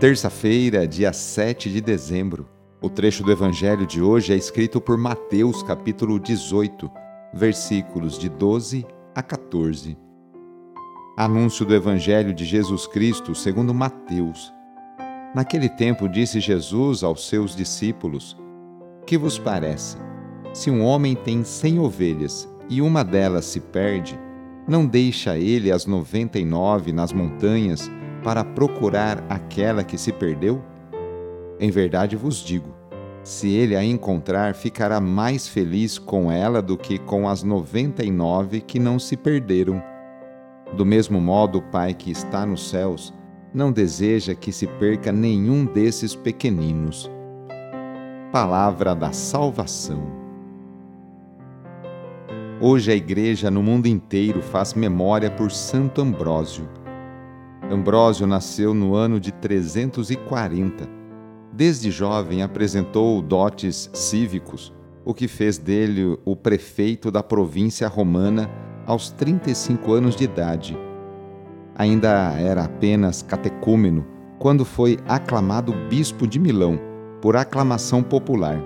Terça-feira, 0.00 0.88
dia 0.88 1.12
7 1.12 1.70
de 1.70 1.80
dezembro. 1.80 2.48
O 2.82 2.90
trecho 2.90 3.22
do 3.22 3.30
evangelho 3.30 3.86
de 3.86 4.02
hoje 4.02 4.32
é 4.32 4.36
escrito 4.36 4.80
por 4.80 4.98
Mateus, 4.98 5.62
capítulo 5.62 6.18
18, 6.18 6.90
versículos 7.32 8.18
de 8.18 8.28
12 8.28 8.84
a 9.14 9.22
14. 9.22 9.96
Anúncio 11.16 11.64
do 11.64 11.72
evangelho 11.72 12.34
de 12.34 12.44
Jesus 12.44 12.88
Cristo, 12.88 13.36
segundo 13.36 13.72
Mateus. 13.72 14.52
Naquele 15.32 15.68
tempo 15.68 16.08
disse 16.08 16.40
Jesus 16.40 17.04
aos 17.04 17.28
seus 17.28 17.54
discípulos: 17.54 18.36
Que 19.06 19.16
vos 19.16 19.38
parece? 19.38 19.96
Se 20.52 20.72
um 20.72 20.84
homem 20.84 21.14
tem 21.14 21.44
cem 21.44 21.78
ovelhas 21.78 22.48
e 22.68 22.82
uma 22.82 23.04
delas 23.04 23.44
se 23.44 23.60
perde, 23.60 24.18
não 24.66 24.84
deixa 24.84 25.38
ele 25.38 25.70
as 25.70 25.86
noventa 25.86 26.36
e 26.36 26.44
nove 26.44 26.92
nas 26.92 27.12
montanhas 27.12 27.88
para 28.24 28.42
procurar 28.42 29.22
aquela 29.28 29.84
que 29.84 29.98
se 29.98 30.10
perdeu? 30.10 30.64
Em 31.60 31.70
verdade 31.70 32.16
vos 32.16 32.38
digo: 32.38 32.74
se 33.22 33.52
ele 33.52 33.76
a 33.76 33.84
encontrar, 33.84 34.54
ficará 34.54 34.98
mais 34.98 35.46
feliz 35.46 35.98
com 35.98 36.32
ela 36.32 36.62
do 36.62 36.76
que 36.76 36.98
com 36.98 37.28
as 37.28 37.42
noventa 37.42 38.02
e 38.02 38.10
nove 38.10 38.62
que 38.62 38.78
não 38.78 38.98
se 38.98 39.16
perderam. 39.16 39.80
Do 40.74 40.84
mesmo 40.84 41.20
modo, 41.20 41.58
o 41.58 41.62
Pai 41.62 41.92
que 41.92 42.10
está 42.10 42.44
nos 42.44 42.68
céus 42.68 43.14
não 43.52 43.70
deseja 43.70 44.34
que 44.34 44.50
se 44.50 44.66
perca 44.66 45.12
nenhum 45.12 45.64
desses 45.64 46.16
pequeninos. 46.16 47.08
Palavra 48.32 48.96
da 48.96 49.12
Salvação. 49.12 50.02
Hoje 52.60 52.90
a 52.90 52.94
Igreja 52.96 53.50
no 53.50 53.62
mundo 53.62 53.86
inteiro 53.86 54.42
faz 54.42 54.74
memória 54.74 55.30
por 55.30 55.52
Santo 55.52 56.00
Ambrósio 56.00 56.68
Ambrósio 57.70 58.26
nasceu 58.26 58.74
no 58.74 58.94
ano 58.94 59.18
de 59.18 59.32
340. 59.32 60.86
Desde 61.52 61.90
jovem 61.90 62.42
apresentou 62.42 63.22
dotes 63.22 63.88
cívicos, 63.92 64.72
o 65.04 65.14
que 65.14 65.26
fez 65.26 65.56
dele 65.56 66.18
o 66.24 66.36
prefeito 66.36 67.10
da 67.10 67.22
província 67.22 67.88
romana 67.88 68.50
aos 68.86 69.10
35 69.10 69.92
anos 69.92 70.16
de 70.16 70.24
idade. 70.24 70.78
Ainda 71.74 72.32
era 72.38 72.64
apenas 72.64 73.22
catecúmeno 73.22 74.06
quando 74.38 74.64
foi 74.64 74.98
aclamado 75.06 75.72
bispo 75.88 76.26
de 76.26 76.38
Milão, 76.38 76.78
por 77.22 77.36
aclamação 77.36 78.02
popular. 78.02 78.60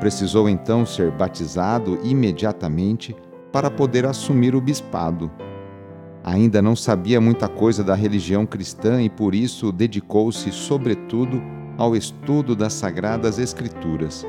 Precisou 0.00 0.48
então 0.48 0.84
ser 0.84 1.12
batizado 1.12 1.98
imediatamente 2.02 3.14
para 3.52 3.70
poder 3.70 4.04
assumir 4.04 4.54
o 4.54 4.60
bispado. 4.60 5.30
Ainda 6.30 6.60
não 6.60 6.76
sabia 6.76 7.22
muita 7.22 7.48
coisa 7.48 7.82
da 7.82 7.94
religião 7.94 8.44
cristã 8.44 9.00
e 9.00 9.08
por 9.08 9.34
isso 9.34 9.72
dedicou-se, 9.72 10.52
sobretudo, 10.52 11.42
ao 11.78 11.96
estudo 11.96 12.54
das 12.54 12.74
Sagradas 12.74 13.38
Escrituras. 13.38 14.26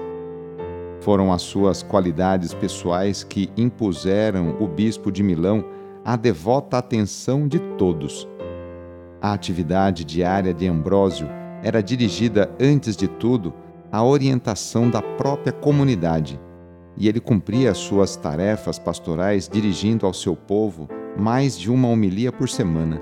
Foram 1.01 1.33
as 1.33 1.41
suas 1.41 1.83
qualidades 1.83 2.53
pessoais 2.53 3.21
que 3.21 3.49
impuseram 3.57 4.55
o 4.61 4.67
bispo 4.67 5.11
de 5.11 5.21
Milão 5.21 5.65
à 6.05 6.15
devota 6.15 6.77
atenção 6.77 7.49
de 7.49 7.59
todos. 7.77 8.25
A 9.21 9.33
atividade 9.33 10.05
diária 10.05 10.53
de 10.53 10.69
Ambrósio 10.69 11.27
era 11.61 11.83
dirigida, 11.83 12.49
antes 12.57 12.95
de 12.95 13.09
tudo, 13.09 13.53
à 13.91 14.01
orientação 14.01 14.89
da 14.89 15.01
própria 15.01 15.51
comunidade, 15.51 16.39
e 16.95 17.09
ele 17.09 17.19
cumpria 17.19 17.71
as 17.71 17.77
suas 17.77 18.15
tarefas 18.15 18.79
pastorais 18.79 19.49
dirigindo 19.49 20.05
ao 20.05 20.13
seu 20.13 20.33
povo 20.33 20.87
mais 21.17 21.57
de 21.57 21.71
uma 21.71 21.87
homilia 21.87 22.31
por 22.31 22.47
semana. 22.47 23.01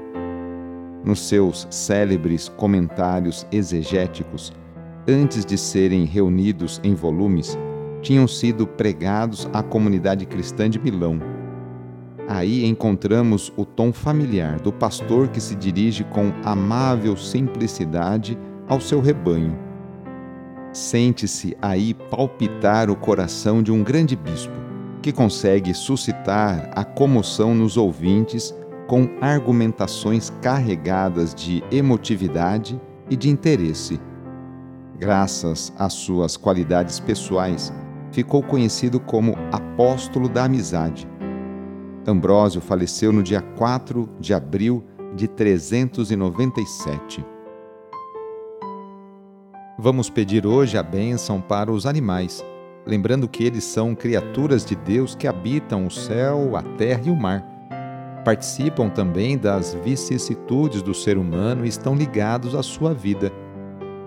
Nos 1.03 1.27
seus 1.27 1.67
célebres 1.69 2.49
comentários 2.49 3.45
exegéticos, 3.51 4.51
antes 5.07 5.45
de 5.45 5.57
serem 5.57 6.05
reunidos 6.05 6.81
em 6.83 6.93
volumes, 6.93 7.57
tinham 8.01 8.27
sido 8.27 8.67
pregados 8.67 9.47
à 9.53 9.63
comunidade 9.63 10.25
cristã 10.25 10.69
de 10.69 10.79
Milão. 10.79 11.19
Aí 12.27 12.65
encontramos 12.65 13.53
o 13.55 13.63
tom 13.63 13.93
familiar 13.93 14.59
do 14.59 14.71
pastor 14.71 15.29
que 15.29 15.39
se 15.39 15.55
dirige 15.55 16.03
com 16.03 16.33
amável 16.43 17.15
simplicidade 17.15 18.37
ao 18.67 18.81
seu 18.81 18.99
rebanho. 18.99 19.57
Sente-se 20.73 21.57
aí 21.61 21.93
palpitar 21.93 22.89
o 22.89 22.95
coração 22.95 23.63
de 23.63 23.71
um 23.71 23.81
grande 23.81 24.15
bispo 24.15 24.67
que 25.07 25.13
consegue 25.13 25.73
suscitar 25.73 26.69
a 26.75 26.83
comoção 26.83 27.55
nos 27.55 27.77
ouvintes 27.77 28.53
com 28.89 29.07
argumentações 29.21 30.29
carregadas 30.41 31.33
de 31.33 31.63
emotividade 31.71 32.77
e 33.09 33.15
de 33.15 33.29
interesse. 33.29 34.01
Graças 34.99 35.71
às 35.79 35.93
suas 35.93 36.35
qualidades 36.35 36.99
pessoais, 36.99 37.71
ficou 38.11 38.43
conhecido 38.43 38.99
como 38.99 39.37
Apóstolo 39.49 40.27
da 40.27 40.43
Amizade. 40.43 41.07
Ambrósio 42.05 42.59
faleceu 42.59 43.13
no 43.13 43.23
dia 43.23 43.41
4 43.41 44.09
de 44.19 44.33
abril 44.33 44.83
de 45.15 45.25
397. 45.25 47.25
Vamos 49.79 50.09
pedir 50.09 50.45
hoje 50.45 50.77
a 50.77 50.83
bênção 50.83 51.39
para 51.39 51.71
os 51.71 51.85
animais 51.85 52.43
lembrando 52.87 53.27
que 53.27 53.43
eles 53.43 53.65
são 53.65 53.93
criaturas 53.93 54.65
de 54.65 54.75
Deus 54.75 55.13
que 55.13 55.27
habitam 55.27 55.85
o 55.85 55.91
céu, 55.91 56.55
a 56.55 56.63
terra 56.63 57.01
e 57.05 57.09
o 57.09 57.15
mar. 57.15 57.45
Participam 58.23 58.89
também 58.89 59.37
das 59.37 59.73
vicissitudes 59.73 60.81
do 60.81 60.93
ser 60.93 61.17
humano 61.17 61.65
e 61.65 61.69
estão 61.69 61.95
ligados 61.95 62.55
à 62.55 62.63
sua 62.63 62.93
vida. 62.93 63.31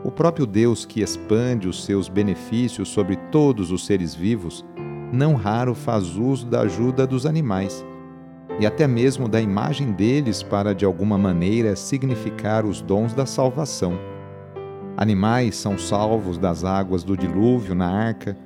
O 0.03 0.11
próprio 0.11 0.47
Deus 0.47 0.87
que 0.87 1.03
expande 1.03 1.69
os 1.69 1.85
seus 1.85 2.09
benefícios 2.09 2.89
sobre 2.89 3.17
todos 3.31 3.71
os 3.71 3.85
seres 3.85 4.15
vivos, 4.15 4.65
não 5.13 5.35
raro 5.35 5.75
faz 5.75 6.17
uso 6.17 6.47
da 6.47 6.63
ajuda 6.63 7.07
dos 7.07 7.27
animais 7.27 7.85
e 8.59 8.67
até 8.67 8.87
mesmo 8.87 9.29
da 9.29 9.41
imagem 9.41 9.93
deles 9.93 10.43
para 10.43 10.75
de 10.75 10.85
alguma 10.85 11.17
maneira 11.17 11.77
significar 11.77 12.65
os 12.65 12.81
dons 12.81 13.13
da 13.15 13.27
salvação. 13.27 13.99
Animais 14.97 15.57
são 15.57 15.79
salvos 15.79 16.37
das 16.37 16.63
águas 16.63 17.03
do 17.03 17.17
dilúvio 17.17 17.75
na 17.75 17.89
arca 17.89 18.37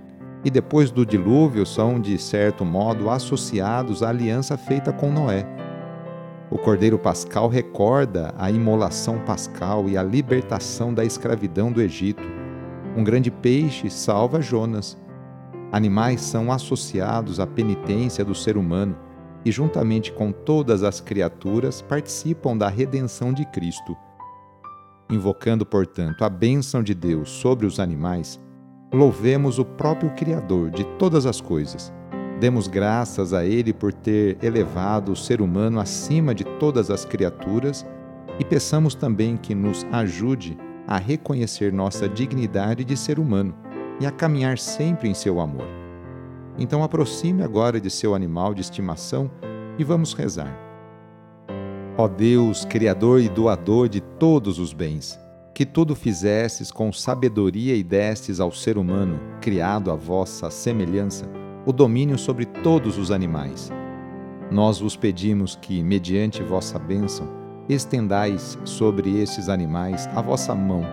e 0.44 0.50
depois 0.50 0.90
do 0.90 1.06
dilúvio 1.06 1.64
são, 1.64 1.98
de 1.98 2.18
certo 2.18 2.64
modo, 2.64 3.08
associados 3.08 4.02
à 4.02 4.10
aliança 4.10 4.58
feita 4.58 4.92
com 4.92 5.10
Noé. 5.10 5.46
O 6.50 6.58
Cordeiro 6.58 6.98
Pascal 6.98 7.48
recorda 7.48 8.34
a 8.36 8.50
imolação 8.50 9.18
pascal 9.20 9.88
e 9.88 9.96
a 9.96 10.02
libertação 10.02 10.92
da 10.92 11.04
escravidão 11.04 11.72
do 11.72 11.80
Egito. 11.80 12.22
Um 12.96 13.02
grande 13.02 13.30
peixe 13.30 13.88
salva 13.88 14.40
Jonas. 14.42 14.96
Animais 15.72 16.20
são 16.20 16.52
associados 16.52 17.40
à 17.40 17.46
penitência 17.46 18.24
do 18.24 18.34
ser 18.34 18.56
humano 18.56 18.94
e, 19.44 19.50
juntamente 19.50 20.12
com 20.12 20.30
todas 20.30 20.82
as 20.82 21.00
criaturas, 21.00 21.82
participam 21.82 22.56
da 22.56 22.68
redenção 22.68 23.32
de 23.32 23.44
Cristo. 23.46 23.96
Invocando, 25.10 25.66
portanto, 25.66 26.24
a 26.24 26.28
bênção 26.28 26.82
de 26.82 26.94
Deus 26.94 27.30
sobre 27.30 27.66
os 27.66 27.80
animais, 27.80 28.40
louvemos 28.94 29.58
o 29.58 29.64
próprio 29.64 30.10
Criador 30.10 30.70
de 30.70 30.84
todas 30.98 31.26
as 31.26 31.40
coisas. 31.40 31.92
Demos 32.38 32.68
graças 32.68 33.32
a 33.32 33.44
Ele 33.44 33.72
por 33.72 33.92
ter 33.92 34.38
elevado 34.42 35.12
o 35.12 35.16
ser 35.16 35.40
humano 35.40 35.80
acima 35.80 36.34
de 36.34 36.44
todas 36.44 36.90
as 36.90 37.04
criaturas 37.04 37.84
e 38.38 38.44
peçamos 38.44 38.94
também 38.94 39.36
que 39.36 39.54
nos 39.54 39.84
ajude 39.90 40.56
a 40.86 40.96
reconhecer 40.96 41.72
nossa 41.72 42.08
dignidade 42.08 42.84
de 42.84 42.96
ser 42.96 43.18
humano 43.18 43.54
e 44.00 44.06
a 44.06 44.10
caminhar 44.10 44.58
sempre 44.58 45.08
em 45.08 45.14
seu 45.14 45.40
amor. 45.40 45.66
Então 46.56 46.84
aproxime 46.84 47.42
agora 47.42 47.80
de 47.80 47.90
seu 47.90 48.14
animal 48.14 48.54
de 48.54 48.60
estimação 48.60 49.30
e 49.76 49.82
vamos 49.82 50.14
rezar. 50.14 50.56
Ó 51.96 52.06
Deus, 52.06 52.64
Criador 52.64 53.20
e 53.20 53.28
doador 53.28 53.88
de 53.88 54.00
todos 54.00 54.58
os 54.58 54.72
bens, 54.72 55.18
que 55.54 55.64
tudo 55.64 55.94
fizestes 55.94 56.72
com 56.72 56.92
sabedoria 56.92 57.76
e 57.76 57.82
destes 57.84 58.40
ao 58.40 58.50
ser 58.50 58.76
humano, 58.76 59.20
criado 59.40 59.90
à 59.92 59.94
vossa 59.94 60.50
semelhança, 60.50 61.30
o 61.64 61.72
domínio 61.72 62.18
sobre 62.18 62.44
todos 62.44 62.98
os 62.98 63.12
animais. 63.12 63.70
Nós 64.50 64.80
vos 64.80 64.96
pedimos 64.96 65.56
que, 65.56 65.82
mediante 65.82 66.42
vossa 66.42 66.78
bênção, 66.78 67.28
estendais 67.68 68.58
sobre 68.64 69.18
estes 69.20 69.48
animais 69.48 70.08
a 70.08 70.20
vossa 70.20 70.54
mão 70.54 70.84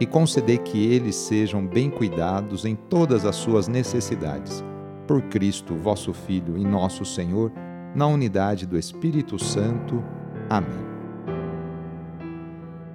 e 0.00 0.06
concedei 0.06 0.58
que 0.58 0.86
eles 0.86 1.16
sejam 1.16 1.66
bem 1.66 1.90
cuidados 1.90 2.64
em 2.64 2.74
todas 2.74 3.26
as 3.26 3.36
suas 3.36 3.68
necessidades. 3.68 4.64
Por 5.06 5.22
Cristo, 5.22 5.74
vosso 5.74 6.12
Filho 6.12 6.56
e 6.56 6.64
nosso 6.64 7.04
Senhor, 7.04 7.52
na 7.94 8.06
unidade 8.06 8.64
do 8.64 8.78
Espírito 8.78 9.38
Santo. 9.38 10.02
Amém. 10.48 10.93